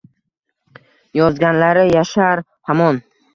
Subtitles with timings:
[1.19, 3.01] Yozganlari yashar hamon